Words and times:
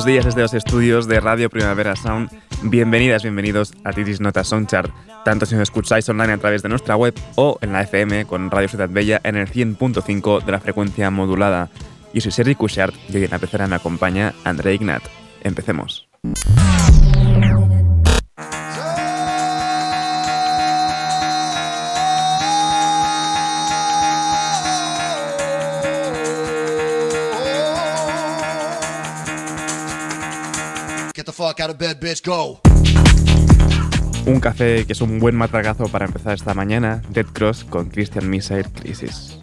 Buenos 0.00 0.14
días 0.14 0.24
desde 0.24 0.40
los 0.40 0.54
estudios 0.54 1.06
de 1.08 1.20
Radio 1.20 1.50
Primavera 1.50 1.94
Sound. 1.94 2.30
Bienvenidas, 2.62 3.22
bienvenidos 3.22 3.74
a 3.84 3.92
Titis 3.92 4.18
Nota 4.18 4.44
Soundchart, 4.44 4.90
tanto 5.26 5.44
si 5.44 5.54
nos 5.54 5.64
escucháis 5.64 6.08
online 6.08 6.32
a 6.32 6.38
través 6.38 6.62
de 6.62 6.70
nuestra 6.70 6.96
web 6.96 7.12
o 7.34 7.58
en 7.60 7.74
la 7.74 7.82
FM 7.82 8.24
con 8.24 8.50
Radio 8.50 8.68
Ciudad 8.70 8.88
Bella 8.88 9.20
en 9.24 9.36
el 9.36 9.46
100.5 9.46 10.42
de 10.42 10.52
la 10.52 10.60
frecuencia 10.60 11.10
modulada. 11.10 11.68
Yo 12.14 12.22
soy 12.22 12.32
Sergi 12.32 12.54
Cushart 12.54 12.94
y 13.10 13.16
hoy 13.18 13.24
en 13.24 13.30
la 13.30 13.38
pecera 13.38 13.66
me 13.66 13.76
acompaña 13.76 14.32
André 14.42 14.72
Ignat. 14.72 15.02
Empecemos. 15.42 16.08
Un 34.26 34.40
café 34.40 34.84
que 34.86 34.92
es 34.92 35.00
un 35.00 35.18
buen 35.18 35.34
matragazo 35.34 35.88
para 35.88 36.04
empezar 36.04 36.34
esta 36.34 36.54
mañana, 36.54 37.02
Dead 37.10 37.26
Cross 37.26 37.64
con 37.64 37.88
Christian 37.88 38.28
Missile 38.28 38.64
Crisis. 38.64 39.39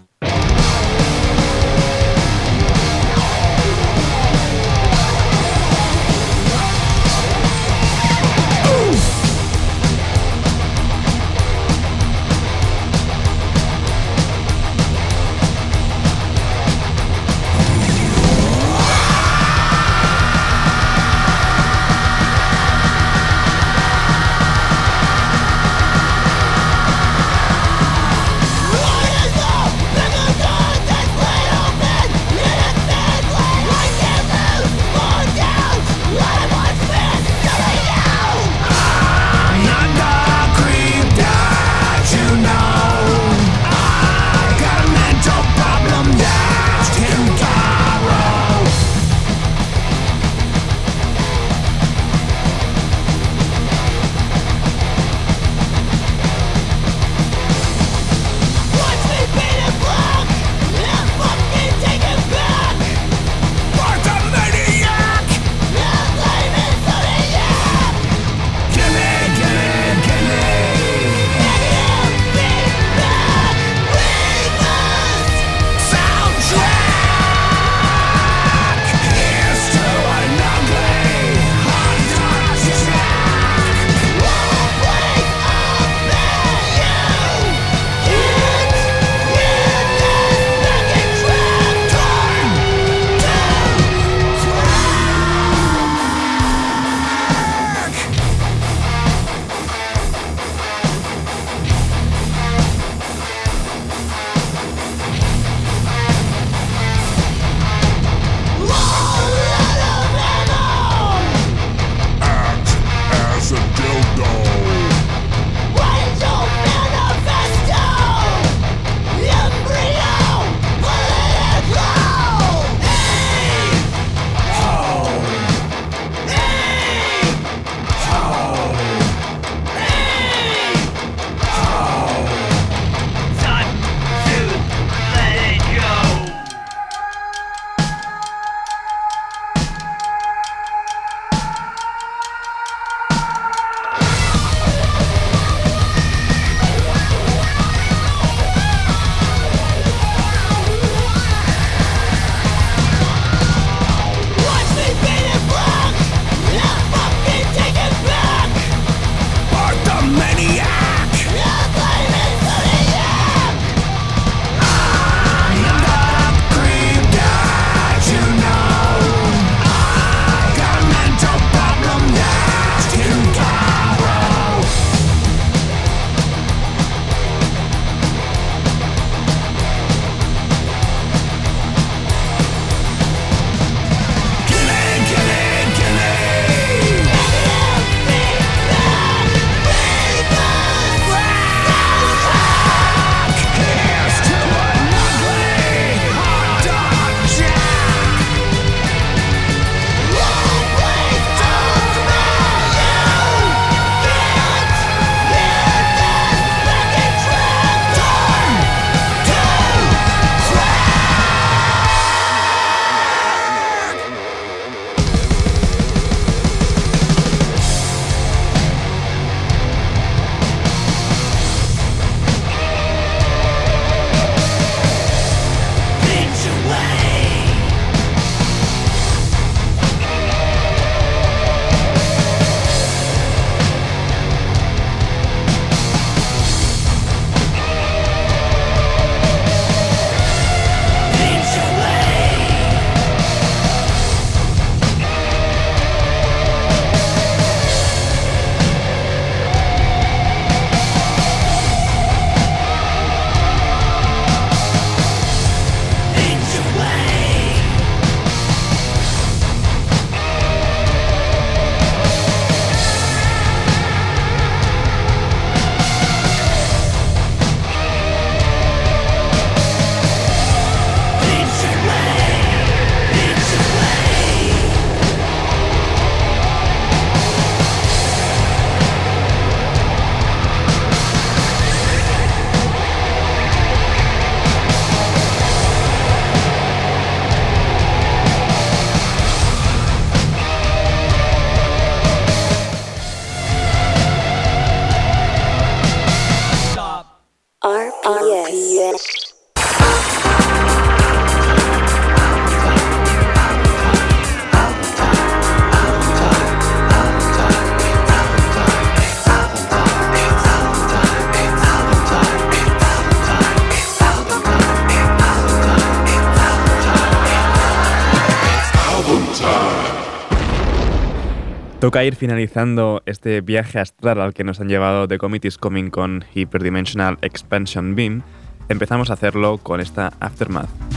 Toca 321.88 322.04
ir 322.04 322.16
finalizando 322.16 323.02
este 323.06 323.40
viaje 323.40 323.80
astral 323.80 324.20
al 324.20 324.34
que 324.34 324.44
nos 324.44 324.60
han 324.60 324.68
llevado 324.68 325.08
The 325.08 325.18
Committees 325.18 325.58
Coming 325.58 325.90
con 325.90 326.26
Hyperdimensional 326.36 327.18
Expansion 327.22 327.96
Beam. 327.96 328.24
Empezamos 328.68 329.10
a 329.10 329.14
hacerlo 329.14 329.58
con 329.60 329.80
esta 329.80 330.12
Aftermath. 330.20 330.97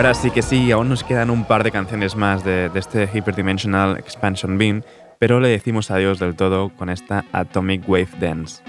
Ahora 0.00 0.14
sí 0.14 0.30
que 0.30 0.40
sí, 0.40 0.72
aún 0.72 0.88
nos 0.88 1.04
quedan 1.04 1.28
un 1.28 1.44
par 1.44 1.62
de 1.62 1.70
canciones 1.70 2.16
más 2.16 2.42
de, 2.42 2.70
este 2.74 3.06
Hyperdimensional 3.12 3.98
Expansion 3.98 4.56
Beam, 4.56 4.82
pero 5.18 5.40
le 5.40 5.48
decimos 5.48 5.90
adiós 5.90 6.18
del 6.18 6.36
todo 6.36 6.70
con 6.70 6.88
esta 6.88 7.26
Atomic 7.32 7.86
Wave 7.86 8.08
Dance. 8.18 8.62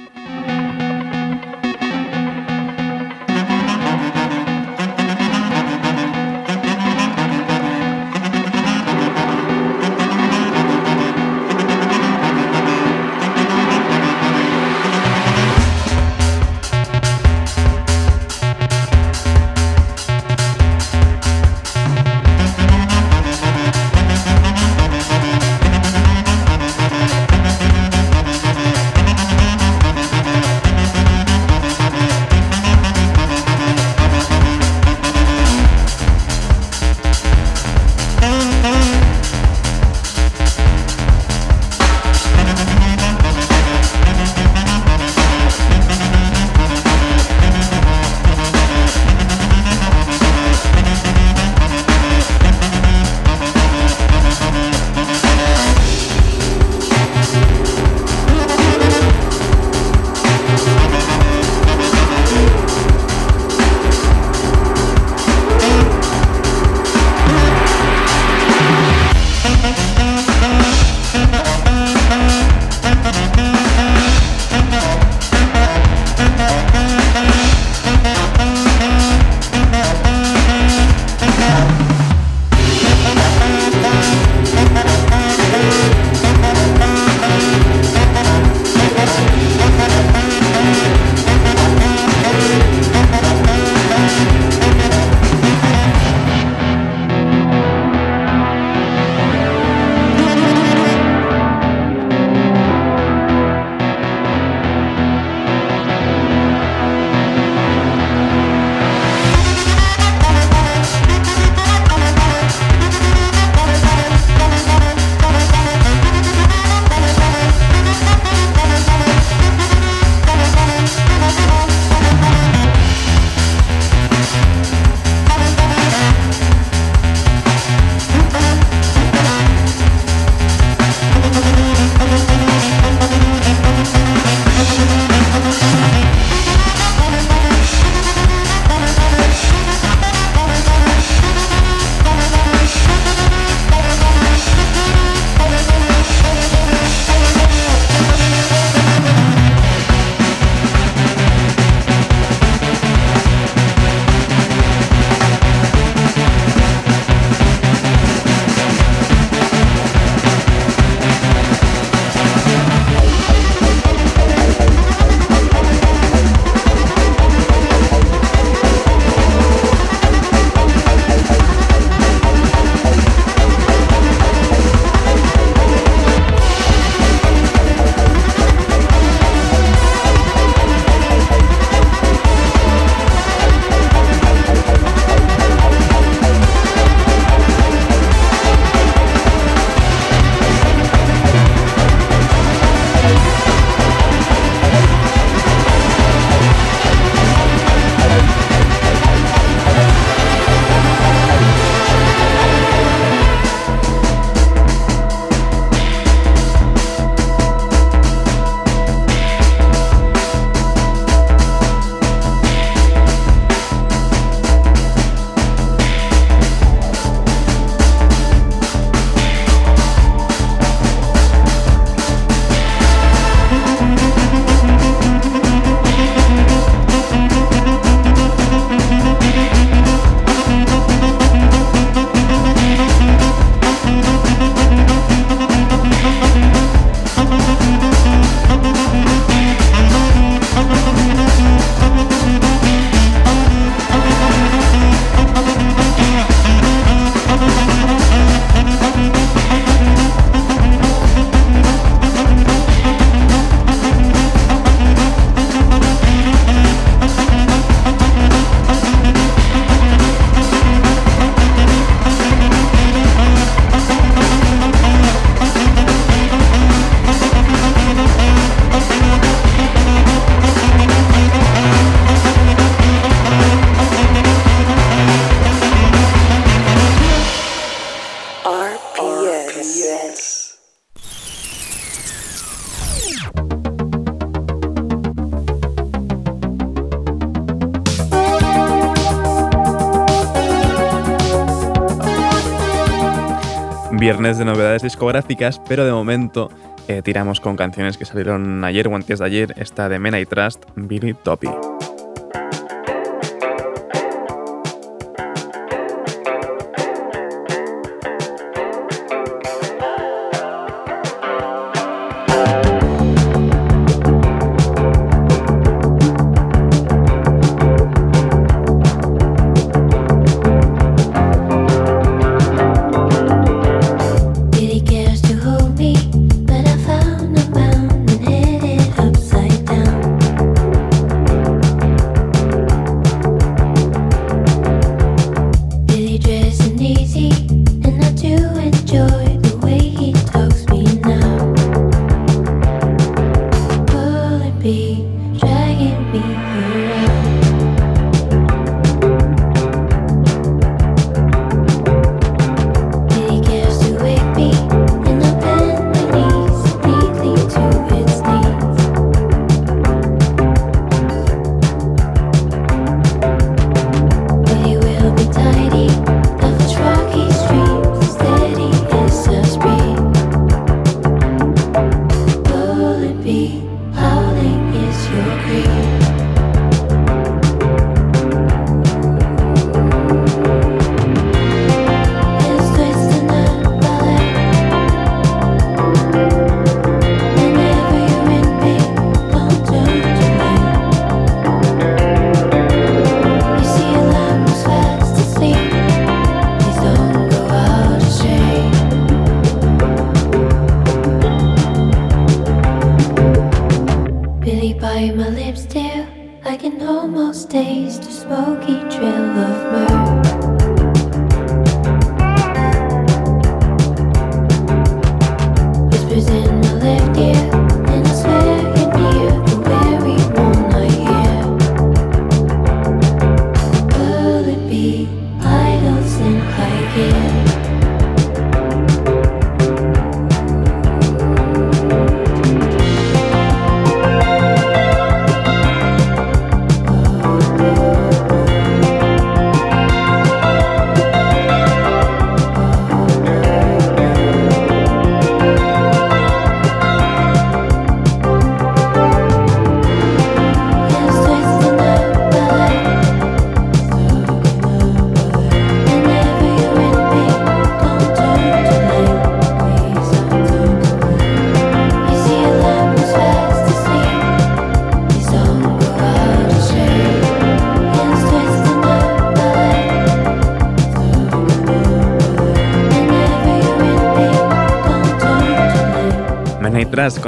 Discográficas, 295.01 295.60
pero 295.67 295.84
de 295.84 295.91
momento 295.91 296.51
eh, 296.88 297.01
tiramos 297.01 297.41
con 297.41 297.55
canciones 297.55 297.98
que 297.98 298.05
salieron 298.05 298.63
ayer 298.63 298.88
o 298.88 298.96
antes 298.96 299.17
de 299.17 299.25
ayer, 299.25 299.53
esta 299.58 299.89
de 299.89 299.98
Men 299.98 300.13
I 300.13 300.27
Trust, 300.27 300.63
Billy 300.75 301.15
Toppy. 301.15 301.50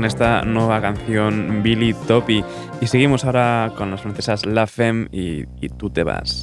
Con 0.04 0.08
esta 0.10 0.42
nueva 0.42 0.82
canción 0.82 1.64
Billy 1.64 1.94
Toppy. 1.94 2.44
Y 2.82 2.88
seguimos 2.88 3.24
ahora 3.24 3.72
con 3.78 3.90
las 3.90 4.02
francesas 4.02 4.46
La 4.46 4.68
Femme 4.68 5.08
y, 5.14 5.46
y 5.62 5.70
Tú 5.70 5.90
te 5.92 6.04
vas. 6.04 6.43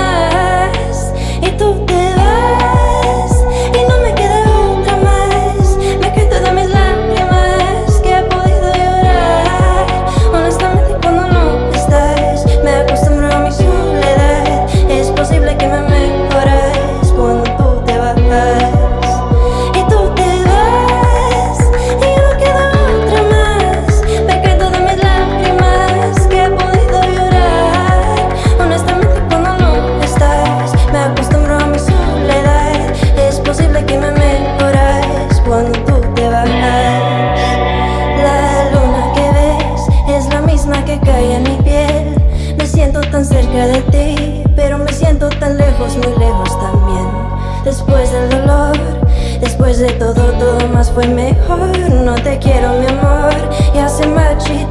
fue 50.93 51.07
mejor. 51.07 51.77
No 51.89 52.15
te 52.15 52.37
quiero, 52.39 52.73
mi 52.73 52.87
amor, 52.87 53.33
ya 53.73 53.87
se 53.87 54.05
marchitó. 54.07 54.70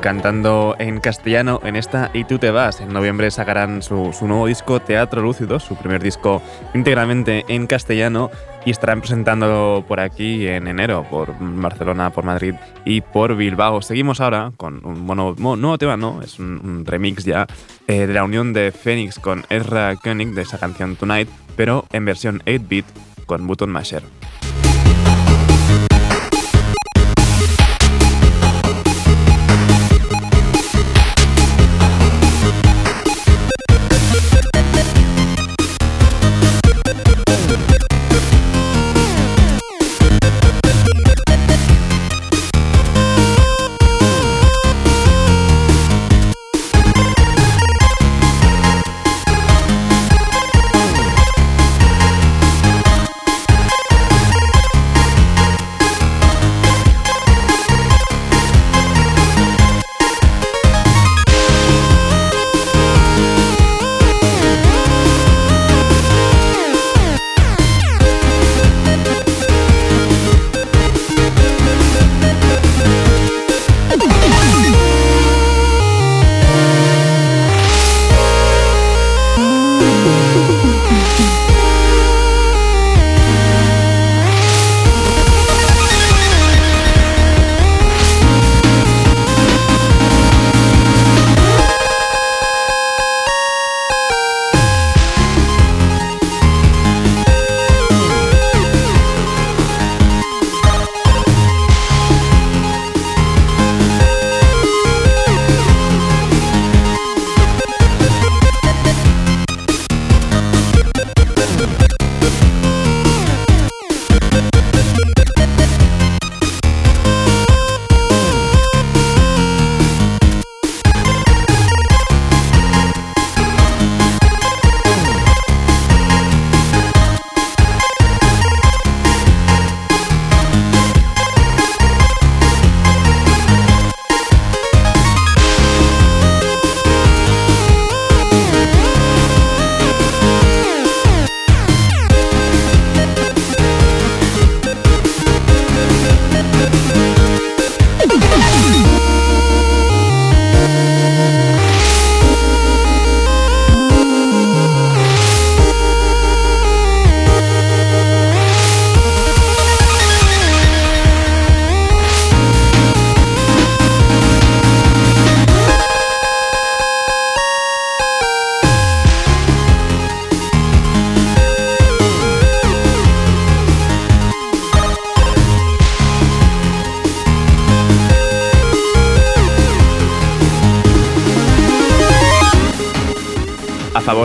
Cantando 0.00 0.74
en 0.80 0.98
castellano 0.98 1.60
en 1.62 1.76
esta 1.76 2.10
Y 2.12 2.24
tú 2.24 2.40
te 2.40 2.50
vas. 2.50 2.80
En 2.80 2.92
noviembre 2.92 3.30
sacarán 3.30 3.82
su, 3.82 4.12
nuevo 4.22 4.48
disco 4.48 4.80
Teatro 4.80 5.22
Lúcido, 5.22 5.60
su 5.60 5.76
primer 5.76 6.02
disco 6.02 6.42
íntegramente 6.74 7.44
en 7.46 7.68
castellano 7.68 8.32
y 8.64 8.72
estarán 8.72 8.98
presentándolo 9.00 9.84
por 9.86 10.00
aquí 10.00 10.48
en 10.48 10.66
enero, 10.66 11.06
por 11.08 11.36
Barcelona, 11.38 12.10
por 12.10 12.24
Madrid 12.24 12.56
y 12.84 13.00
por 13.00 13.36
Bilbao. 13.36 13.80
Seguimos 13.80 14.20
ahora 14.20 14.50
con 14.56 14.84
un 14.84 15.06
nuevo 15.06 15.78
tema, 15.78 15.96
no, 15.96 16.20
es 16.20 16.40
un, 16.40 16.84
remix 16.84 17.24
ya 17.24 17.46
eh, 17.86 18.08
de 18.08 18.12
la 18.12 18.24
unión 18.24 18.52
de 18.52 18.72
Phoenix 18.72 19.20
con 19.20 19.44
Ezra 19.50 19.94
Koenig 19.94 20.34
de 20.34 20.42
esa 20.42 20.58
canción 20.58 20.96
Tonight, 20.96 21.28
pero 21.54 21.84
en 21.92 22.04
versión 22.04 22.42
8-bit 22.44 22.86
con 23.24 23.46
Button 23.46 23.70
Masher. 23.70 24.02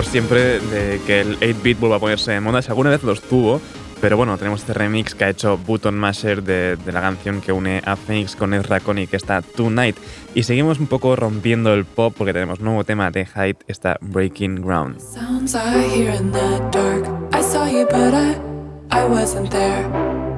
Siempre 0.03 0.59
de 0.59 0.99
que 1.05 1.21
el 1.21 1.39
8-bit 1.39 1.79
vuelva 1.79 1.97
a 1.97 1.99
ponerse 1.99 2.35
en 2.35 2.43
moda, 2.43 2.61
si 2.61 2.69
alguna 2.69 2.89
vez 2.89 3.03
lo 3.03 3.13
estuvo, 3.13 3.61
pero 4.01 4.17
bueno, 4.17 4.37
tenemos 4.37 4.59
este 4.59 4.73
remix 4.73 5.15
que 5.15 5.23
ha 5.23 5.29
hecho 5.29 5.57
Button 5.57 5.95
Masher 5.95 6.43
de, 6.43 6.75
de 6.75 6.91
la 6.91 7.01
canción 7.01 7.39
que 7.39 7.51
une 7.51 7.81
a 7.85 7.95
Phoenix 7.95 8.35
con 8.35 8.53
Ezra 8.53 8.79
Connie, 8.79 9.07
que 9.07 9.15
está 9.15 9.41
Tonight. 9.41 9.95
Y 10.33 10.43
seguimos 10.43 10.79
un 10.79 10.87
poco 10.87 11.15
rompiendo 11.15 11.73
el 11.73 11.85
pop 11.85 12.13
porque 12.17 12.33
tenemos 12.33 12.59
nuevo 12.59 12.83
tema 12.83 13.09
de 13.09 13.25
Height, 13.25 13.57
está 13.67 13.97
Breaking 14.01 14.61
Ground. 14.61 14.99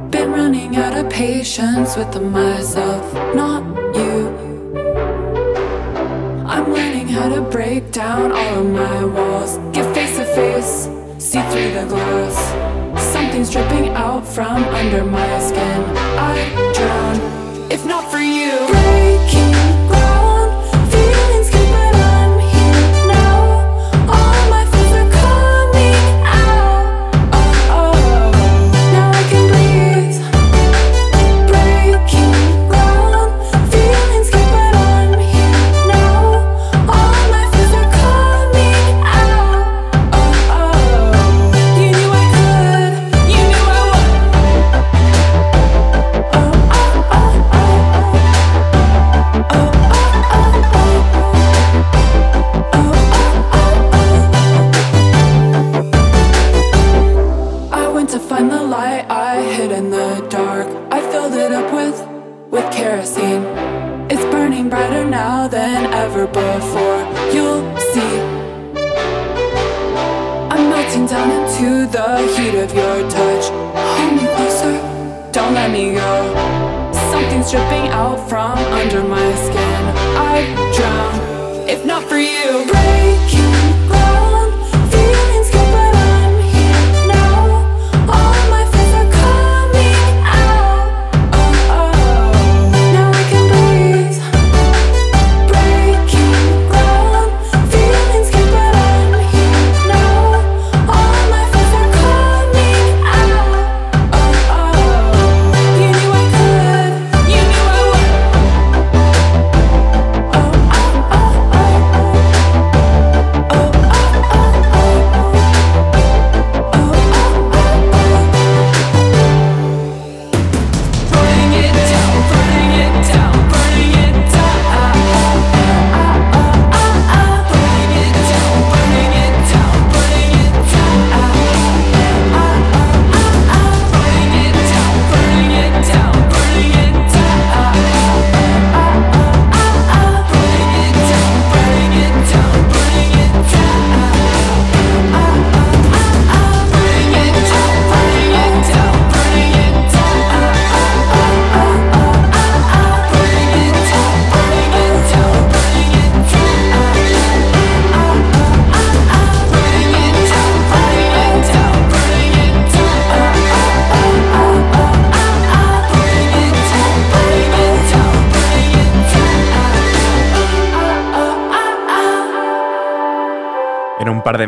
Been 0.10 0.32
running 0.32 0.78
out 0.78 0.96
of 0.96 1.10
patience 1.10 1.98
with 1.98 2.16
myself, 2.22 3.14
not 3.36 3.77
to 7.38 7.44
break 7.52 7.92
down 7.92 8.32
all 8.32 8.60
of 8.62 8.66
my 8.66 9.06
walls. 9.06 9.58
Get 9.72 9.86
face 9.94 10.18
to 10.18 10.26
face, 10.26 10.90
see 11.24 11.42
through 11.52 11.72
the 11.78 11.86
glass. 11.88 12.38
Something's 13.14 13.52
dripping 13.52 13.90
out 13.90 14.28
from 14.28 14.64
under 14.80 15.04
my 15.06 15.40
skin. 15.40 15.82
I 16.18 16.34
drown, 16.74 17.37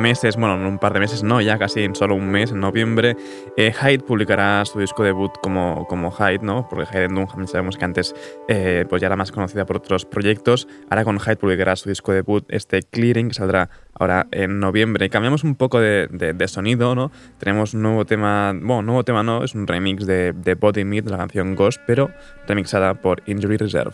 meses, 0.10 0.38
bueno, 0.38 0.56
en 0.56 0.65
un 0.65 0.80
par 0.80 0.93
de 0.93 1.00
meses 1.00 1.22
no, 1.22 1.39
ya 1.39 1.60
casi 1.60 1.84
en 1.84 1.93
solo 1.93 2.15
un 2.15 2.32
mes, 2.32 2.52
en 2.52 2.60
noviembre, 2.60 3.15
eh, 3.58 3.72
Hyde 3.72 4.00
publicará 4.00 4.65
su 4.65 4.80
disco 4.80 5.04
debut 5.04 5.32
como, 5.39 5.86
como 5.86 6.10
Hyde, 6.10 6.39
¿no? 6.41 6.67
Porque 6.67 6.88
Hyde 6.88 7.10
Dunham 7.10 7.45
sabemos 7.45 7.78
que 7.78 7.86
antes 7.86 8.15
eh, 8.48 8.86
pues 8.89 9.02
ya 9.02 9.06
era 9.06 9.15
más 9.15 9.32
conocida 9.32 9.67
por 9.67 9.78
otros 9.78 10.06
proyectos. 10.06 10.67
Ahora 10.89 11.04
con 11.04 11.19
Hyde 11.19 11.36
publicará 11.36 11.76
su 11.76 11.89
disco 11.89 12.12
debut, 12.12 12.43
este 12.50 12.82
Clearing, 12.82 13.28
que 13.28 13.36
saldrá 13.36 13.69
ahora 13.93 14.26
en 14.32 14.60
noviembre. 14.60 15.12
Cambiamos 15.12 15.43
un 15.43 15.54
poco 15.54 15.80
de, 15.80 16.48
sonido, 16.48 16.95
¿no? 16.95 17.12
Tenemos 17.38 17.76
un 17.76 17.84
nuevo 17.84 18.06
tema, 18.06 18.52
bueno, 18.54 18.82
nuevo 18.82 19.04
tema 19.04 19.22
no, 19.22 19.43
es 19.43 19.54
un 19.54 19.67
remix 19.67 20.08
de, 20.08 20.34
de 20.34 20.56
Body 20.56 20.86
Meat, 20.86 21.08
la 21.08 21.17
canción 21.17 21.54
Ghost, 21.54 21.82
pero 21.86 22.10
remixada 22.48 22.95
por 22.95 23.22
Injury 23.28 23.58
Reserve. 23.58 23.93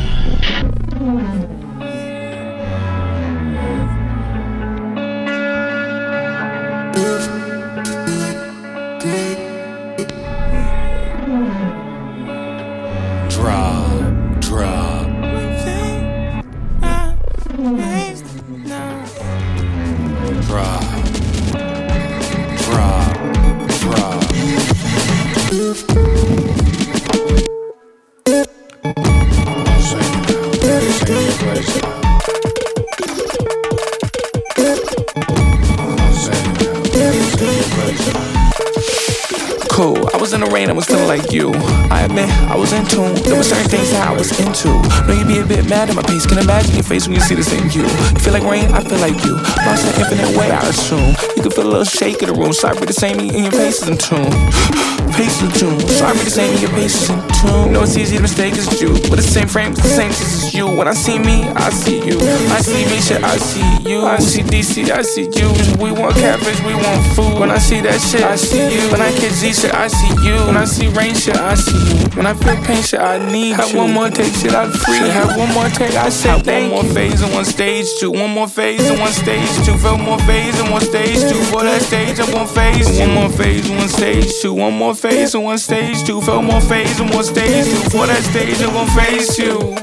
Face 46.91 47.07
when 47.07 47.15
you 47.15 47.21
see 47.21 47.35
the 47.35 47.43
same 47.43 47.69
you. 47.69 47.83
You 47.83 48.19
feel 48.19 48.33
like 48.33 48.43
rain, 48.43 48.69
I 48.73 48.83
feel 48.83 48.99
like 48.99 49.23
you. 49.23 49.35
Lost 49.65 49.87
in 49.87 50.01
infinite 50.01 50.37
way, 50.37 50.51
I 50.51 50.59
assume. 50.67 51.15
You 51.37 51.43
can 51.43 51.51
feel 51.51 51.67
a 51.67 51.71
little 51.71 51.85
shake 51.85 52.21
in 52.21 52.27
the 52.27 52.35
room. 52.35 52.51
Sorry, 52.51 52.75
for 52.75 52.85
the 52.85 52.91
same 52.91 53.17
in 53.17 53.43
your 53.43 53.51
face 53.53 53.81
is 53.81 53.87
in 53.87 53.97
tune. 53.97 54.90
Pace 55.21 55.43
in 55.43 55.51
tune. 55.51 55.79
Sorry, 55.87 56.17
same 56.17 56.55
in 56.55 56.61
your 56.61 56.71
face 56.71 57.07
in 57.07 57.19
tune. 57.37 57.65
You 57.67 57.71
know 57.73 57.83
it's 57.83 57.95
easy 57.95 58.15
to 58.15 58.23
mistake 58.23 58.55
as 58.55 58.81
you. 58.81 58.89
With 58.89 59.17
the 59.17 59.21
same 59.21 59.47
frame, 59.47 59.75
the 59.75 59.83
same 59.83 60.09
as 60.09 60.51
you. 60.51 60.65
When 60.65 60.87
I 60.87 60.93
see 60.93 61.19
me, 61.19 61.43
I 61.43 61.69
see 61.69 61.97
you. 62.01 62.17
I 62.49 62.59
see 62.59 62.85
me, 62.89 62.97
shit, 62.99 63.23
I 63.23 63.37
see 63.37 63.61
you. 63.87 64.01
I 64.01 64.17
see 64.17 64.41
DC, 64.41 64.89
I 64.89 65.03
see 65.03 65.29
you. 65.37 65.49
We 65.77 65.91
want 65.91 66.15
cabbage, 66.15 66.59
we 66.65 66.73
want 66.73 67.05
food. 67.13 67.37
When 67.39 67.51
I 67.51 67.59
see 67.59 67.81
that 67.81 68.01
shit, 68.01 68.23
I 68.23 68.35
see 68.35 68.65
you. 68.73 68.81
When 68.89 68.99
I 68.99 69.11
catch 69.11 69.37
Z 69.37 69.53
shit, 69.53 69.73
I 69.75 69.87
see 69.89 70.09
you. 70.25 70.33
When 70.47 70.57
I 70.57 70.65
see 70.65 70.87
rain 70.87 71.13
shit, 71.13 71.37
I 71.37 71.53
see 71.53 71.77
you. 71.77 72.09
When 72.17 72.25
I 72.25 72.33
feel 72.33 72.57
pain 72.65 72.81
shit, 72.81 72.99
I 72.99 73.19
need 73.31 73.53
Have 73.57 73.69
you. 73.73 73.77
one 73.77 73.93
more 73.93 74.09
take 74.09 74.33
shit, 74.33 74.55
I'm 74.55 74.71
free. 74.71 75.05
Have 75.13 75.37
one 75.37 75.53
more 75.53 75.69
take, 75.69 75.93
I 75.93 76.09
say 76.09 76.33
thank 76.41 76.73
one 76.73 76.85
more 76.85 76.93
phase 76.95 77.21
and 77.21 77.31
one 77.31 77.45
stage 77.45 77.85
two. 77.99 78.09
One 78.09 78.31
more 78.31 78.47
phase 78.47 78.89
and 78.89 78.99
one 78.99 79.13
stage 79.13 79.53
two. 79.65 79.77
Feel 79.77 79.99
more 79.99 80.17
phase 80.25 80.59
and 80.59 80.71
one 80.71 80.81
stage 80.81 81.21
two. 81.29 81.37
For 81.53 81.61
that 81.61 81.79
stage 81.83 82.17
and 82.17 82.33
one 82.33 82.47
phase. 82.47 82.89
One 82.99 83.13
more 83.13 83.29
phase 83.29 83.69
one 83.69 83.87
stage 83.87 84.33
two. 84.41 84.53
One 84.55 84.73
more 84.73 84.95
phase 84.95 85.10
and 85.11 85.43
one 85.43 85.57
stage 85.57 86.03
two. 86.03 86.21
Feel 86.21 86.41
more 86.41 86.61
phase 86.61 86.99
and 86.99 87.09
one 87.13 87.23
stage 87.23 87.65
two. 87.65 87.89
For 87.89 88.07
that 88.07 88.23
stage 88.23 88.61
and 88.61 88.73
one 88.73 88.87
phase 88.95 89.35
two. 89.35 89.75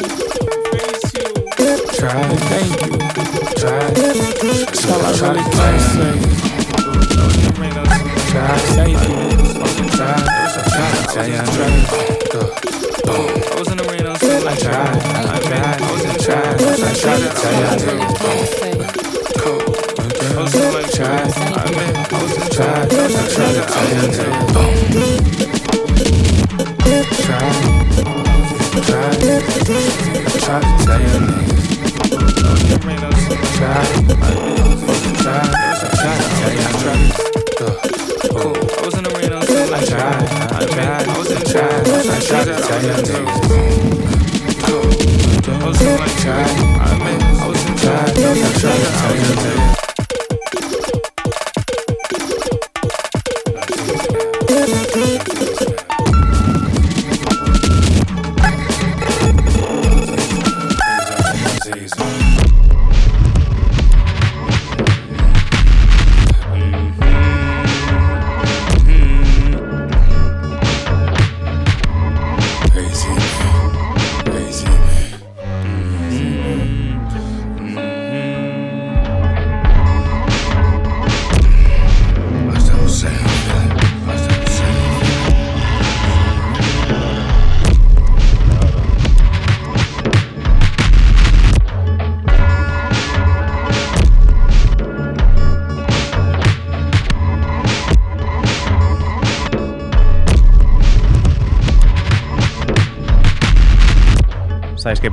Try, 1.98 2.22
to 2.28 2.36
thank 2.48 2.72
you. 2.86 2.96
Try, 3.60 3.78
that's 3.90 4.86
all 4.88 5.02
I 5.04 5.10
really 5.20 5.44
can 5.52 5.78
say. 5.92 6.14
Try, 8.30 8.56
thank 8.76 8.98
you. 9.08 9.20
Try, 9.96 10.16
try, 11.12 11.26
try, 11.26 11.44
try. 11.52 12.48
I 13.08 13.58
was 13.58 13.68
in 13.68 13.76
the 13.76 13.84
rain, 13.90 14.06
I 14.06 14.08
was 14.12 14.22
I 14.22 14.56
tried, 14.56 14.96
I 14.96 15.40
tried, 15.40 15.80
I 15.80 15.92
was 15.92 16.04
in 16.04 16.12
the 16.12 16.18
tried, 16.22 16.56
I 16.56 16.94
tried 16.94 17.20
to 17.20 17.28
tell 17.40 17.54
you 17.58 17.66
I 17.66 17.76
did. 17.76 17.98
Cool. 19.38 19.60
I 19.98 20.40
was 20.40 20.54
in 20.54 20.60
the 20.72 20.80
tried, 20.94 21.28
I 21.28 21.70
mean, 21.70 21.92
I 21.96 22.22
was 22.22 22.32
in 22.34 22.40
the 22.40 22.48
tried, 22.54 22.86
I 22.86 22.96
tried 23.28 23.54
to 23.54 23.62
tell 24.16 24.62
you 24.62 24.67
Try 29.68 29.76
to 29.76 29.84
tell 30.82 30.98
your 30.98 31.20
name. 31.20 31.44
Try, 33.52 33.84
try, 35.20 35.44
try 35.44 35.44
to 35.44 36.28
tell 36.38 36.52
your 36.56 36.72
name. 36.88 37.12
Cool. 38.30 38.56
I 38.56 38.80
was 38.82 38.94
in 38.96 39.04
the 39.04 39.10
rain 39.18 39.30
on 39.34 39.42
Sunday. 39.42 39.74
I 39.74 39.84
tried, 39.84 40.24
I 40.52 40.64
tried, 40.64 41.06
I 41.06 41.18
was 41.18 41.30
in 41.30 41.38
the 41.38 41.44
try, 41.44 41.68
I 41.68 42.18
tried 42.18 42.46
to 42.46 42.54
tell 42.64 42.82
your 42.82 42.96
name. 42.96 43.28
Cool. 44.64 44.88
I 45.52 45.68
was 45.68 45.80
in 45.82 45.92
the 45.98 46.08
try, 46.16 46.48
I 46.80 47.46
was 47.46 47.60
in 47.66 47.74
the 47.74 47.78
try, 47.78 47.92
I 47.92 48.12
tried 48.58 48.80
to 48.80 48.90
tell 48.96 49.16
your 49.16 49.34
name. 49.44 49.87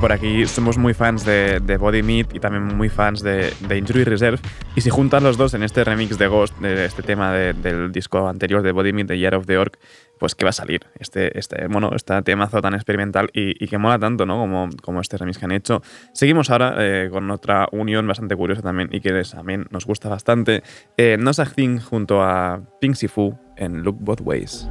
Por 0.06 0.12
aquí 0.12 0.46
somos 0.46 0.78
muy 0.78 0.94
fans 0.94 1.24
de, 1.24 1.76
Body 1.80 2.04
Meat 2.04 2.32
y 2.32 2.38
también 2.38 2.62
muy 2.62 2.88
fans 2.88 3.24
de, 3.24 3.52
de, 3.66 3.76
Injury 3.76 4.04
Reserve. 4.04 4.38
Y 4.76 4.80
si 4.80 4.88
juntan 4.88 5.24
los 5.24 5.36
dos 5.36 5.52
en 5.54 5.64
este 5.64 5.82
remix 5.82 6.16
de 6.16 6.28
Ghost, 6.28 6.56
de 6.60 6.84
este 6.84 7.02
tema 7.02 7.32
de, 7.32 7.54
del 7.54 7.90
disco 7.90 8.28
anterior 8.28 8.62
de 8.62 8.70
Body 8.70 8.92
Meat, 8.92 9.08
de 9.08 9.18
Year 9.18 9.34
of 9.34 9.46
the 9.46 9.58
Orc, 9.58 9.76
pues 10.20 10.36
que 10.36 10.44
va 10.44 10.50
a 10.50 10.52
salir 10.52 10.86
este, 11.00 11.36
este, 11.36 11.66
bueno, 11.66 11.90
este 11.92 12.22
temazo 12.22 12.62
tan 12.62 12.74
experimental 12.74 13.30
y, 13.32 13.66
que 13.66 13.78
mola 13.78 13.98
tanto, 13.98 14.26
¿no? 14.26 14.38
Como, 14.38 14.68
como 14.80 15.00
este 15.00 15.16
remix 15.16 15.38
que 15.38 15.44
han 15.46 15.50
hecho. 15.50 15.82
Seguimos 16.12 16.50
ahora 16.50 16.76
eh, 16.78 17.08
con 17.10 17.28
otra 17.32 17.66
unión 17.72 18.06
bastante 18.06 18.36
curiosa 18.36 18.62
también 18.62 18.88
y 18.92 19.00
que 19.00 19.10
también 19.24 19.66
nos 19.70 19.86
gusta 19.86 20.08
bastante. 20.08 20.62
Eh, 20.96 21.16
No 21.18 21.32
Thing 21.32 21.80
junto 21.80 22.22
a 22.22 22.60
Pink 22.80 22.94
Sifu 22.94 23.36
en 23.56 23.82
Look 23.82 23.96
Both 23.98 24.20
Ways. 24.20 24.68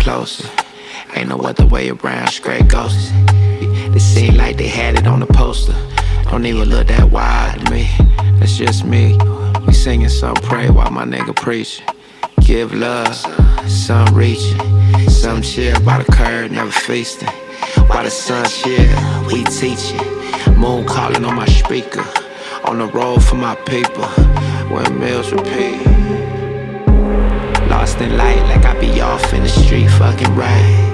Closer. 0.00 0.48
Ain't 1.14 1.28
no 1.28 1.38
other 1.40 1.66
way 1.66 1.90
around, 1.90 2.28
straight 2.28 2.66
ghosts. 2.68 3.12
They 3.92 3.98
seem 3.98 4.34
like 4.34 4.56
they 4.56 4.66
had 4.66 4.96
it 4.98 5.06
on 5.06 5.20
the 5.20 5.26
poster. 5.26 5.74
Don't 6.24 6.46
even 6.46 6.68
look 6.68 6.86
that 6.88 7.10
wide 7.10 7.60
to 7.60 7.70
me. 7.70 7.88
That's 8.38 8.56
just 8.56 8.84
me. 8.84 9.18
We 9.66 9.74
singing 9.74 10.08
some 10.08 10.34
pray 10.36 10.70
while 10.70 10.90
my 10.90 11.04
nigga 11.04 11.36
preaching. 11.36 11.86
Give 12.40 12.72
love, 12.74 13.14
some 13.68 14.14
reaching, 14.14 14.58
some 15.08 15.42
chill 15.42 15.78
by 15.82 16.02
the 16.02 16.10
curb, 16.10 16.50
never 16.50 16.70
feasting. 16.70 17.28
While 17.88 18.04
the 18.04 18.10
sun 18.10 18.46
chill, 18.48 19.26
we 19.26 19.44
teaching. 19.44 20.00
Moon 20.56 20.86
calling 20.86 21.24
on 21.24 21.36
my 21.36 21.46
speaker. 21.46 22.04
On 22.64 22.78
the 22.78 22.86
road 22.86 23.22
for 23.22 23.36
my 23.36 23.54
people 23.54 24.06
when 24.72 24.98
meals 24.98 25.30
repeat. 25.32 26.39
Light, 28.08 28.40
like 28.44 28.64
I 28.64 28.80
be 28.80 29.00
off 29.02 29.34
in 29.34 29.42
the 29.42 29.48
street, 29.48 29.88
fucking 29.88 30.34
right. 30.34 30.88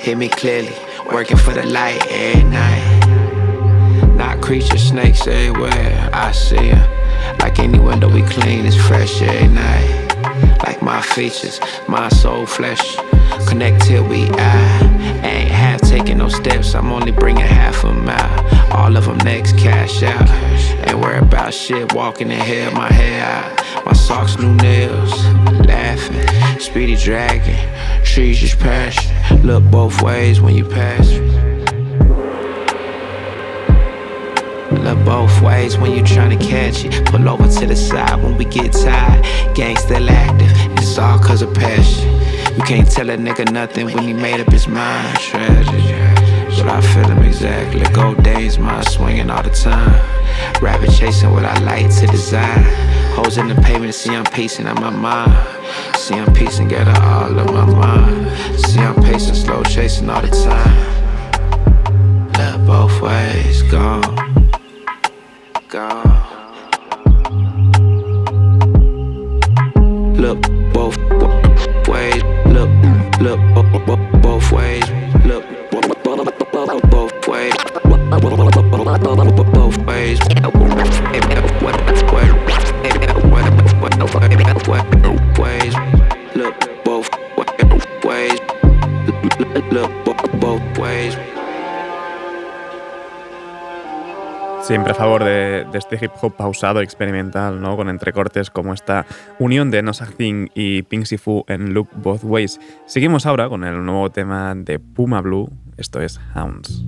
Hear 0.00 0.16
me 0.16 0.28
clearly, 0.28 0.74
working 1.12 1.36
for 1.36 1.52
the 1.52 1.64
light 1.64 2.04
every 2.10 2.42
night. 2.42 3.06
Not 4.16 4.40
creatures, 4.42 4.82
snakes 4.88 5.28
everywhere, 5.28 6.10
I 6.12 6.32
see 6.32 6.70
them. 6.70 7.38
Like 7.38 7.60
any 7.60 7.78
window 7.78 8.12
we 8.12 8.22
clean, 8.22 8.66
it's 8.66 8.74
fresh 8.74 9.22
every 9.22 9.46
night. 9.46 10.58
Like 10.66 10.82
my 10.82 11.00
features, 11.00 11.60
my 11.86 12.08
soul, 12.08 12.44
flesh. 12.44 12.96
Connect 13.46 13.82
till 13.82 14.04
we 14.08 14.28
eye. 14.30 15.20
Ain't 15.22 15.50
half 15.50 15.80
taking 15.82 16.18
no 16.18 16.28
steps, 16.28 16.74
I'm 16.74 16.90
only 16.90 17.12
bringing 17.12 17.46
half 17.46 17.84
a 17.84 17.92
mile. 17.92 18.72
All 18.72 18.96
of 18.96 19.06
them 19.06 19.18
next 19.18 19.56
cash 19.56 20.02
out. 20.02 20.28
Ain't 20.88 20.98
worry 20.98 21.18
about 21.18 21.54
shit, 21.54 21.94
walking 21.94 22.32
in 22.32 22.40
hell, 22.40 22.72
my 22.72 22.92
hair 22.92 23.24
out. 23.24 23.57
My 23.88 23.94
socks, 23.94 24.38
new 24.38 24.54
nails. 24.56 25.10
Laughing, 25.66 26.60
speedy 26.60 26.94
dragging. 26.94 27.56
Trees 28.04 28.38
just 28.38 28.58
passion. 28.58 29.10
Look 29.42 29.64
both 29.64 30.02
ways 30.02 30.42
when 30.42 30.54
you 30.54 30.66
pass. 30.66 31.08
Look 34.70 35.02
both 35.06 35.40
ways 35.40 35.78
when 35.78 35.92
you 35.92 36.02
tryna 36.02 36.38
catch 36.38 36.84
it. 36.84 37.06
Pull 37.06 37.26
over 37.30 37.48
to 37.48 37.66
the 37.66 37.74
side 37.74 38.22
when 38.22 38.36
we 38.36 38.44
get 38.44 38.74
tired. 38.74 39.24
Gang 39.54 39.76
still 39.78 40.10
active, 40.10 40.52
it's 40.76 40.98
all 40.98 41.18
cause 41.18 41.40
of 41.40 41.54
passion. 41.54 42.12
You 42.58 42.64
can't 42.64 42.90
tell 42.90 43.08
a 43.08 43.16
nigga 43.16 43.50
nothing 43.50 43.86
when 43.86 44.06
he 44.06 44.12
made 44.12 44.38
up 44.38 44.52
his 44.52 44.68
mind. 44.68 45.18
Tragic, 45.18 45.66
but 46.58 46.68
I 46.68 46.82
feel 46.82 47.08
him 47.08 47.22
exactly. 47.22 47.80
Gold 47.94 48.22
days, 48.22 48.58
my 48.58 48.82
swinging 48.82 49.30
all 49.30 49.42
the 49.42 49.48
time. 49.48 49.94
Rabbit 50.62 50.90
chasing 50.90 51.30
what 51.30 51.46
I 51.46 51.58
like 51.60 51.88
to 52.00 52.06
design. 52.06 52.87
Holes 53.18 53.36
in 53.36 53.48
the 53.48 53.56
pavement, 53.56 53.94
see 53.94 54.14
I'm 54.14 54.22
pacing 54.22 54.68
on 54.68 54.76
my 54.76 54.90
mind. 54.90 55.32
See 55.96 56.14
I'm 56.14 56.32
piecing 56.32 56.68
together 56.68 56.92
all 57.00 57.36
of 57.36 57.46
my 57.52 57.64
mind. 57.64 58.30
See 58.60 58.78
I'm 58.78 58.94
pacing, 59.02 59.34
slow 59.34 59.64
chasing 59.64 60.08
all 60.08 60.22
the 60.22 60.28
time. 60.28 60.76
Look 62.38 62.64
both 62.64 63.02
ways, 63.02 63.62
gone. 63.62 64.57
Este 95.78 95.96
hip 96.02 96.12
hop 96.20 96.36
pausado, 96.36 96.80
experimental, 96.80 97.60
¿no? 97.60 97.76
Con 97.76 97.88
entrecortes 97.88 98.50
como 98.50 98.74
esta 98.74 99.06
unión 99.38 99.70
de 99.70 99.82
No 99.82 99.92
Thing 99.92 100.48
y 100.54 100.82
Pink 100.82 101.04
Sifu 101.04 101.44
en 101.48 101.74
Look 101.74 101.88
Both 101.94 102.24
Ways. 102.24 102.60
Seguimos 102.86 103.26
ahora 103.26 103.48
con 103.48 103.64
el 103.64 103.84
nuevo 103.84 104.10
tema 104.10 104.54
de 104.54 104.78
Puma 104.78 105.20
Blue, 105.20 105.50
esto 105.76 106.00
es 106.00 106.20
Hounds. 106.34 106.84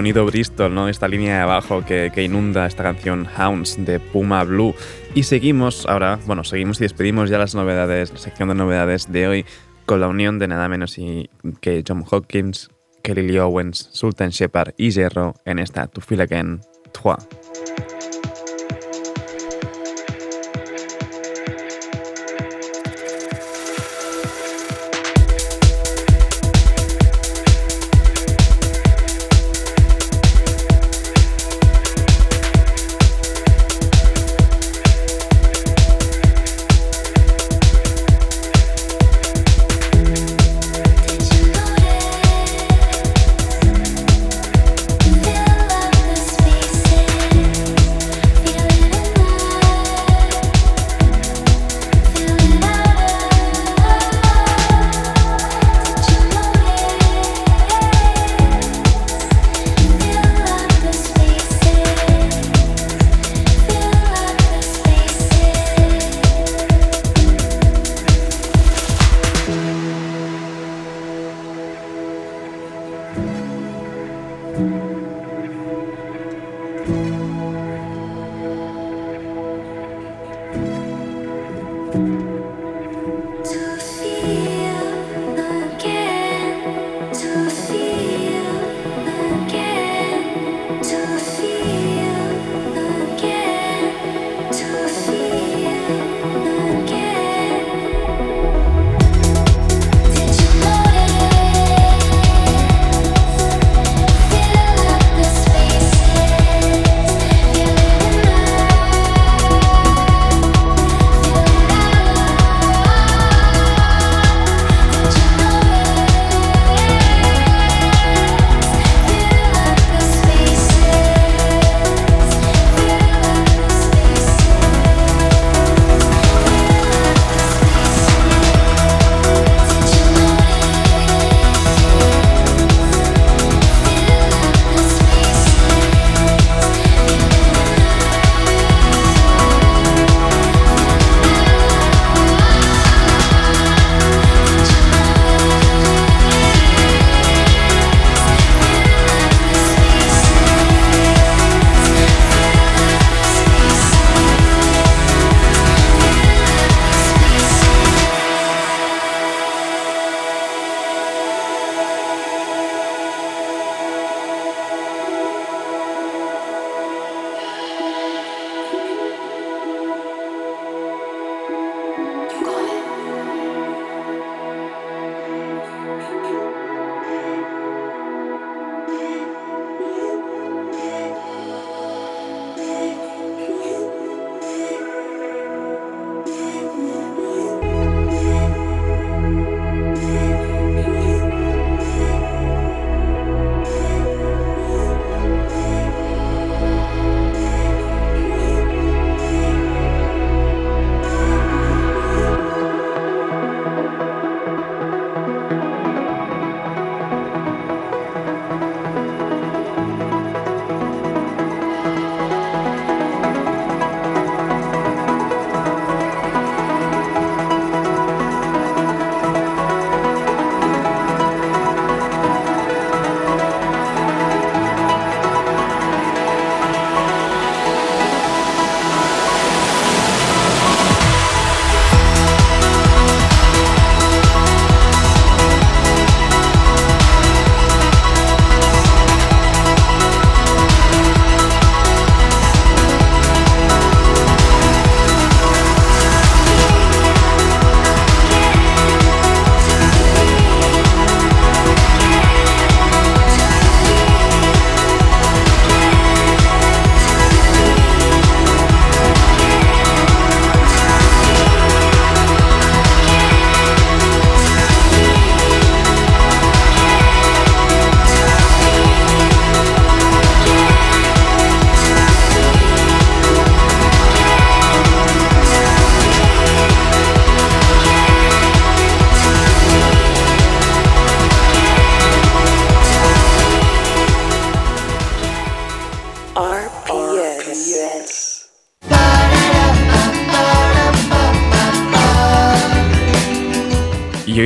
Sonido 0.00 0.24
Bristol, 0.24 0.74
¿no? 0.74 0.88
Esta 0.88 1.08
línea 1.08 1.36
de 1.36 1.42
abajo 1.42 1.84
que, 1.84 2.10
inunda 2.16 2.64
esta 2.64 2.82
canción 2.82 3.28
Hounds 3.36 3.84
de 3.84 4.00
Puma 4.00 4.44
Blue. 4.44 4.74
Y 5.14 5.24
seguimos 5.24 5.84
ahora, 5.84 6.18
bueno, 6.24 6.42
seguimos 6.42 6.80
y 6.80 6.84
despedimos 6.84 7.28
ya 7.28 7.36
las 7.36 7.54
novedades, 7.54 8.10
la 8.10 8.18
sección 8.18 8.48
de 8.48 8.54
novedades 8.54 9.12
de 9.12 9.28
hoy 9.28 9.44
con 9.84 10.00
la 10.00 10.08
unión 10.08 10.38
de 10.38 10.48
nada 10.48 10.70
menos 10.70 10.96
y 10.96 11.28
que 11.60 11.84
John 11.86 12.02
Hopkins, 12.10 12.70
Kelly 13.02 13.28
Lee 13.28 13.40
Owens, 13.40 13.90
Sultan 13.92 14.30
Shepard 14.30 14.72
y 14.78 14.90
Jerro 14.90 15.34
en 15.44 15.58
esta 15.58 15.86
To 15.86 16.00
Feel 16.00 16.22
Again 16.22 16.62
3. 16.92 17.39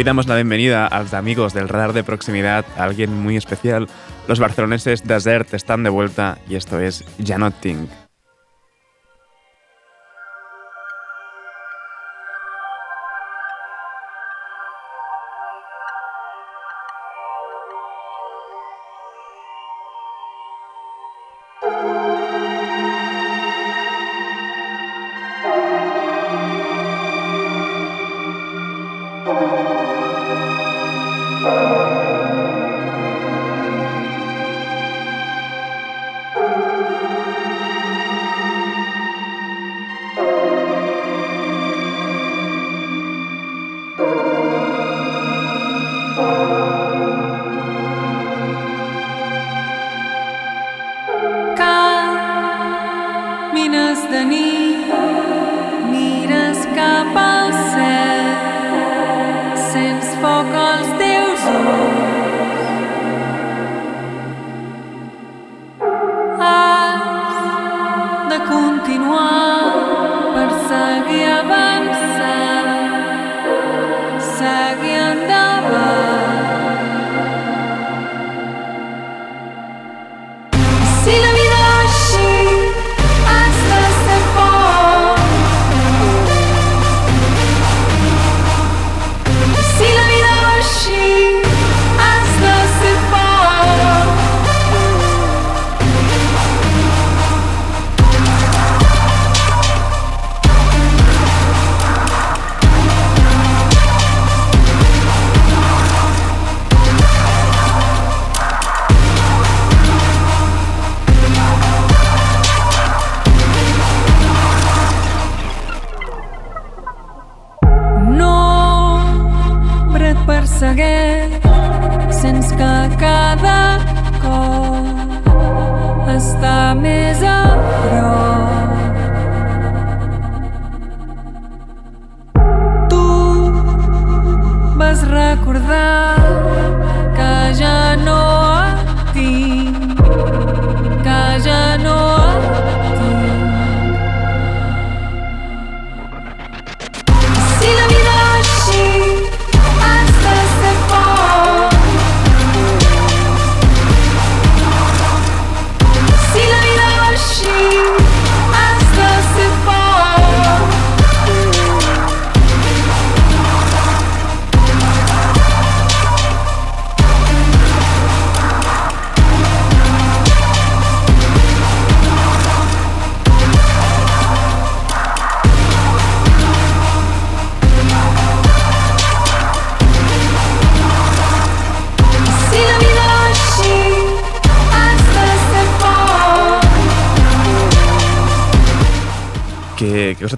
Damos 0.04 0.26
la 0.26 0.34
bienvenida 0.34 0.86
a 0.86 1.02
los 1.02 1.14
amigos 1.14 1.54
del 1.54 1.68
radar 1.68 1.94
de 1.94 2.04
proximidad, 2.04 2.66
a 2.76 2.84
alguien 2.84 3.12
muy 3.12 3.36
especial. 3.36 3.88
Los 4.28 4.38
barceloneses 4.38 5.02
Desert 5.04 5.54
están 5.54 5.82
de 5.82 5.90
vuelta 5.90 6.38
y 6.48 6.56
esto 6.56 6.78
es 6.78 7.04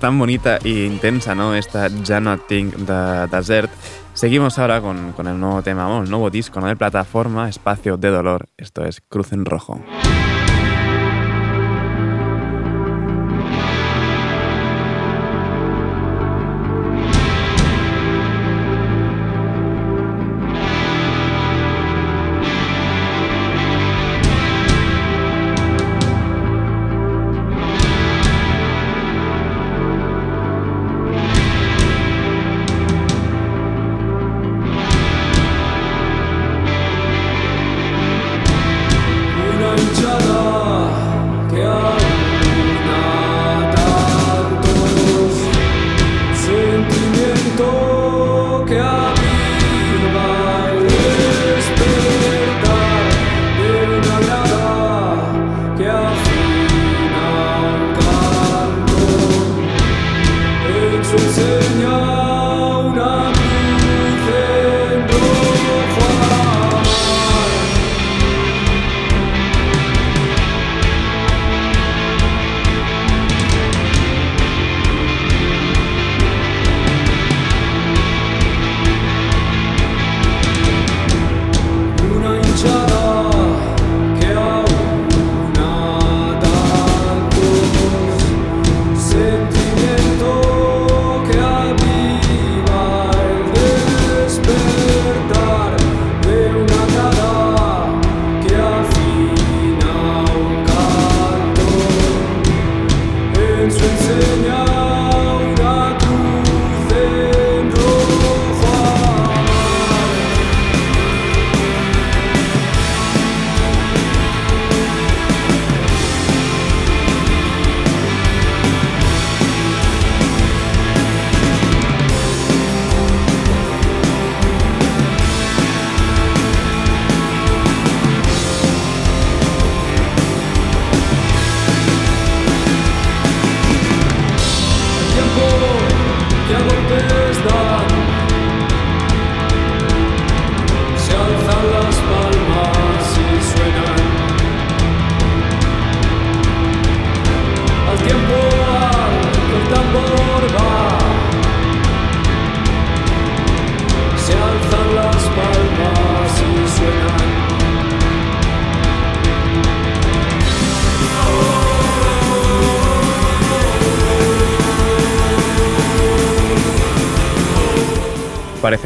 Tan 0.00 0.18
bonita 0.18 0.58
e 0.62 0.84
intensa, 0.84 1.34
¿no? 1.34 1.54
Esta 1.54 1.88
Thing 2.48 2.70
de 2.86 3.26
Desert. 3.28 3.70
Seguimos 4.12 4.58
ahora 4.58 4.80
con, 4.80 5.12
con 5.12 5.26
el 5.26 5.38
nuevo 5.38 5.62
tema, 5.62 6.00
el 6.02 6.10
nuevo 6.10 6.30
disco 6.30 6.60
¿no? 6.60 6.66
de 6.66 6.76
plataforma, 6.76 7.48
Espacio 7.48 7.96
de 7.96 8.08
Dolor. 8.08 8.48
Esto 8.56 8.84
es 8.84 9.00
Cruz 9.00 9.32
en 9.32 9.44
Rojo. 9.44 9.80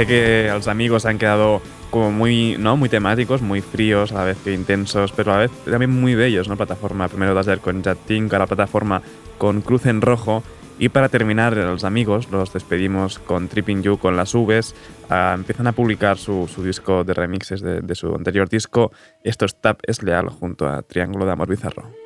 Parece 0.00 0.46
que 0.46 0.50
los 0.50 0.68
amigos 0.68 1.04
han 1.04 1.18
quedado 1.18 1.60
como 1.90 2.10
muy, 2.10 2.56
¿no? 2.58 2.76
muy 2.76 2.88
temáticos, 2.88 3.42
muy 3.42 3.60
fríos, 3.60 4.12
a 4.12 4.16
la 4.16 4.24
vez 4.24 4.38
que 4.42 4.52
intensos, 4.52 5.12
pero 5.12 5.32
a 5.32 5.34
la 5.34 5.40
vez 5.42 5.50
también 5.64 5.90
muy 5.90 6.14
bellos, 6.14 6.48
¿no? 6.48 6.56
Plataforma 6.56 7.08
primero 7.08 7.34
Dazzler 7.34 7.58
con 7.58 7.82
Jatin, 7.82 8.28
la 8.30 8.46
plataforma 8.46 9.02
con 9.38 9.60
Cruz 9.60 9.86
en 9.86 10.00
Rojo. 10.00 10.42
Y 10.78 10.88
para 10.88 11.10
terminar, 11.10 11.54
los 11.54 11.84
amigos 11.84 12.30
los 12.30 12.52
despedimos 12.52 13.18
con 13.18 13.48
Tripping 13.48 13.82
You 13.82 13.98
con 13.98 14.16
las 14.16 14.34
Uves. 14.34 14.74
Ah, 15.10 15.32
empiezan 15.34 15.66
a 15.66 15.72
publicar 15.72 16.16
su, 16.16 16.48
disco 16.64 17.04
de 17.04 17.12
remixes 17.12 17.60
de, 17.60 17.82
de, 17.82 17.94
su 17.94 18.14
anterior 18.14 18.48
disco. 18.48 18.92
Esto 19.22 19.44
es 19.44 19.54
Tap 19.56 19.80
es 19.86 20.02
Leal 20.02 20.30
junto 20.30 20.66
a 20.66 20.80
Triángulo 20.80 21.26
de 21.26 21.32
Amor 21.32 21.48
Bizarro. 21.48 21.99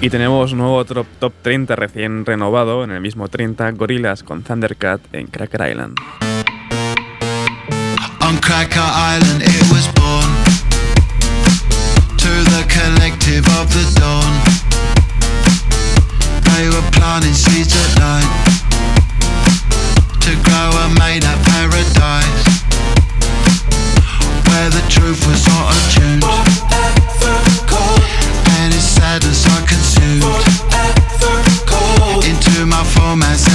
Y 0.00 0.10
tenemos 0.10 0.50
un 0.50 0.58
nuevo 0.58 0.84
top, 0.84 1.06
top 1.20 1.32
30 1.42 1.76
recién 1.76 2.26
renovado, 2.26 2.82
en 2.82 2.90
el 2.90 3.00
mismo 3.00 3.28
30, 3.28 3.70
Gorillas 3.72 4.24
con 4.24 4.42
Thundercat 4.42 5.00
en 5.12 5.28
Cracker 5.28 5.70
Island. 5.70 5.96
On 8.20 8.36
Cracker 8.38 8.82
Island 8.82 9.42
it 9.42 9.70
was 9.70 9.86
born. 9.94 10.28
To 12.16 12.30
the 12.50 12.64
collective 12.66 13.46
of 13.60 13.70
the 13.72 14.00
dawn. 14.00 14.32
They 16.56 16.68
were 16.68 16.90
planting 16.90 17.34
seeds 17.34 17.76
at 17.76 17.98
night. 18.00 18.30
To 20.22 20.34
grow 20.42 20.70
a 20.82 20.88
made 20.98 21.24
up 21.24 21.38
paradise. 21.44 22.48
Where 24.48 24.70
the 24.70 24.82
truth 24.88 25.24
was 25.28 25.46
not 25.46 25.72
attuned 25.72 26.73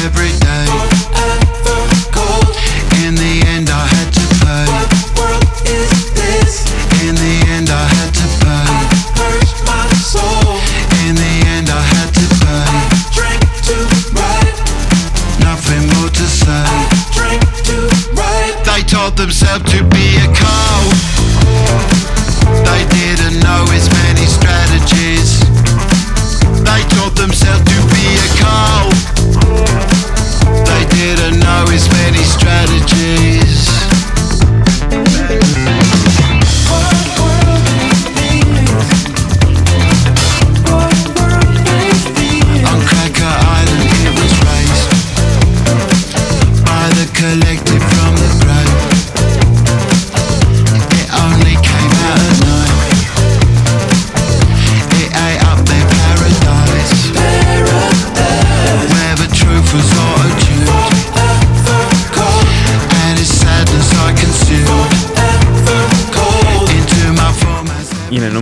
every 0.10 0.39
day 0.39 0.49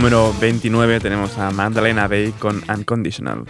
número 0.08 0.32
29 0.40 1.00
tenemos 1.00 1.36
a 1.38 1.50
Magdalena 1.50 2.08
Bay 2.08 2.32
con 2.38 2.62
Unconditional. 2.68 3.44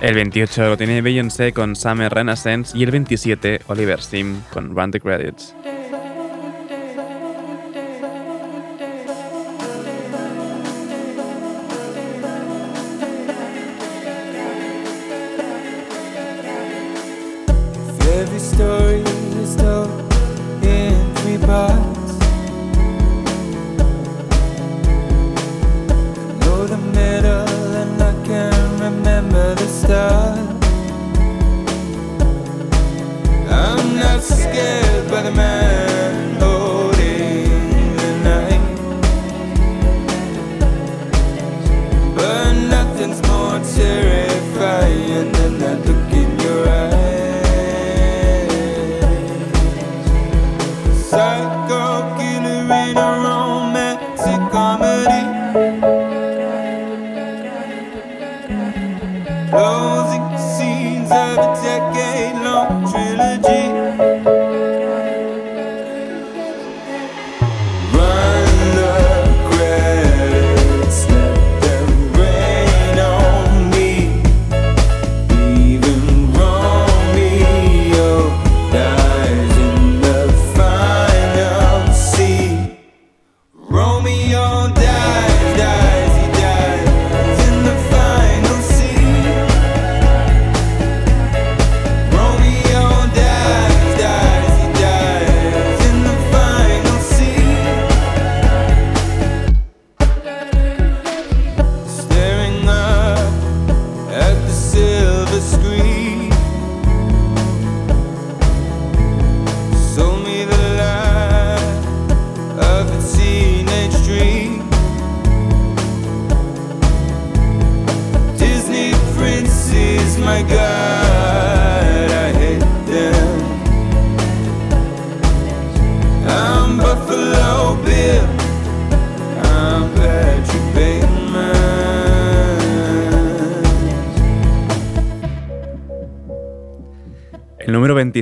El 0.00 0.14
28 0.16 0.62
lo 0.68 0.76
tiene 0.76 1.00
Beyoncé 1.00 1.52
con 1.52 1.76
Summer 1.76 2.12
Renaissance 2.12 2.76
y 2.76 2.82
el 2.82 2.90
27 2.90 3.60
Oliver 3.68 4.02
Sim 4.02 4.42
con 4.52 4.74
Run 4.74 4.90
the 4.90 4.98
Credits. 5.00 5.54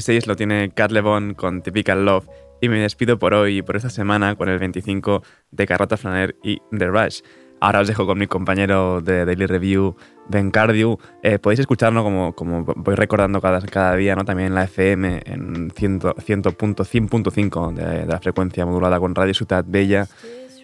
El 0.01 0.05
número 0.05 0.11
26 0.15 0.27
lo 0.29 0.37
tiene 0.37 0.71
Cat 0.71 0.93
Levon 0.93 1.35
con 1.35 1.61
Typical 1.61 2.07
Love 2.07 2.27
y 2.63 2.71
me 2.71 2.79
despido 2.79 3.19
por 3.19 3.35
hoy 3.35 3.59
y 3.59 3.63
por 3.63 3.77
esta 3.77 3.91
semana 3.91 4.35
con 4.35 4.49
el 4.49 4.59
25 4.59 5.23
de 5.51 5.67
Carrota 5.67 5.99
Flaner 5.99 6.37
y 6.43 6.63
The 6.71 6.87
Rush. 6.87 7.21
Ahora 7.61 7.81
os 7.81 7.89
dejo 7.89 8.07
con 8.07 8.19
mi 8.19 8.27
compañero 8.27 9.03
de 9.03 9.27
Daily 9.27 9.45
Review, 9.45 9.97
Ben 10.29 10.51
Cardew. 10.51 10.97
Eh, 11.23 11.39
podéis 11.39 11.61
escucharlo 11.61 12.03
como, 12.03 12.33
como 12.33 12.65
voy 12.65 12.95
recordando 12.95 13.43
cada, 13.43 13.61
cada 13.61 13.95
día, 13.95 14.17
¿no? 14.17 14.25
también 14.25 14.47
en 14.49 14.55
la 14.55 14.65
FM, 14.65 15.21
en 15.27 15.71
100.5 15.71 17.75
de, 17.75 17.85
de, 17.85 18.07
la 18.07 18.21
frecuencia 18.21 18.65
modulada 18.65 18.99
con 18.99 19.15
Radio 19.15 19.35
Ciudad 19.35 19.67
Bella. 19.69 20.09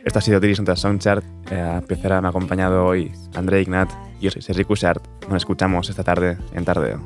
Esto 0.02 0.18
ha 0.18 0.22
sido 0.22 0.40
Tiris 0.40 0.62
Soundchart. 0.76 1.26
Eh, 1.50 1.82
me 1.90 2.08
ha 2.08 2.28
acompañado 2.28 2.86
hoy 2.86 3.12
André 3.34 3.60
Ignat 3.60 3.90
y 4.18 4.24
yo 4.24 4.30
soy 4.30 4.40
Sergi 4.40 4.64
Cushart. 4.64 5.04
Nos 5.28 5.42
escuchamos 5.42 5.90
esta 5.90 6.04
tarde 6.04 6.38
en 6.54 6.64
Tardeo. 6.64 7.04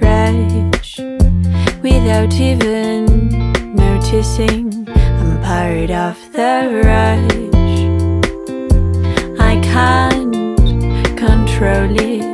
rush 0.00 0.81
without 1.82 2.32
even 2.34 3.06
noticing. 3.74 4.88
I'm 4.88 5.40
part 5.42 5.90
of 5.90 6.16
the 6.32 6.82
rush. 6.84 7.80
I 9.40 9.60
can't 9.60 10.56
control 11.18 11.90
it. 11.98 12.24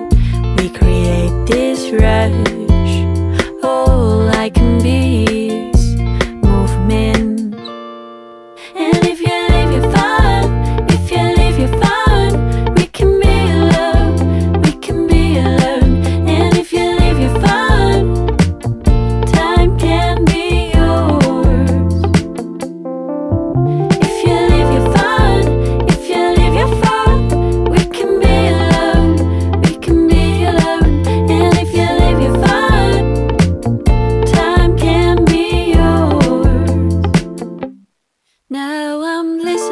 We 0.61 0.69
create 0.69 1.47
this 1.47 1.91
rush. 1.93 3.65
All 3.65 4.29
I 4.29 4.51
can 4.51 4.83
be. 4.83 5.28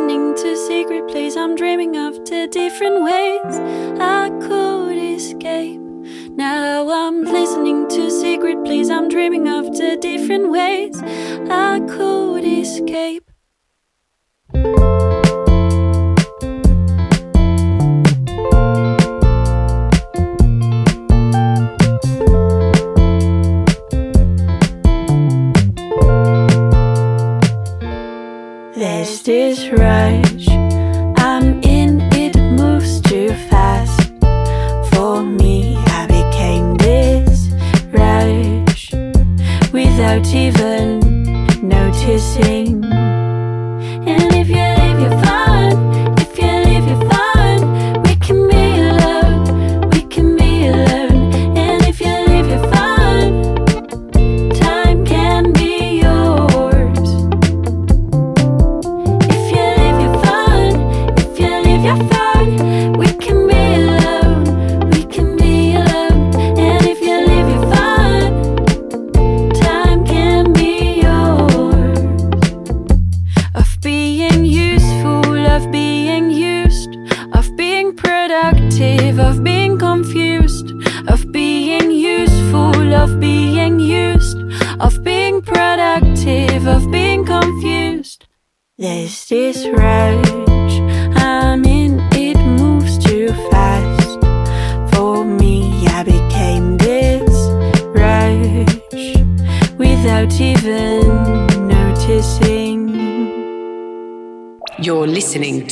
listening 0.07 0.35
to 0.37 0.57
secret 0.57 1.09
please 1.09 1.37
i'm 1.37 1.57
dreaming 1.57 1.97
of 1.97 2.15
the 2.27 2.47
different 2.53 3.03
ways 3.03 3.59
i 3.99 4.31
could 4.41 4.97
escape. 4.97 5.81
Now 6.31 6.89
i'm 6.89 7.25
listening 7.25 7.89
to 7.89 8.09
secret 8.09 8.65
please 8.65 8.89
i'm 8.89 9.09
dreaming 9.09 9.49
of 9.49 9.65
the 9.77 9.99
different 10.01 10.49
ways 10.53 11.03
i 11.51 11.81
could 11.89 12.45
escape. 12.45 13.26